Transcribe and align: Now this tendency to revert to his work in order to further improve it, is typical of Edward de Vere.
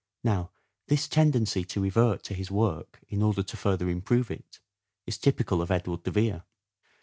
Now 0.23 0.49
this 0.87 1.07
tendency 1.07 1.63
to 1.65 1.79
revert 1.79 2.23
to 2.23 2.33
his 2.33 2.49
work 2.49 3.01
in 3.07 3.21
order 3.21 3.43
to 3.43 3.55
further 3.55 3.87
improve 3.87 4.31
it, 4.31 4.59
is 5.05 5.19
typical 5.19 5.61
of 5.61 5.69
Edward 5.69 6.01
de 6.01 6.09
Vere. 6.09 6.43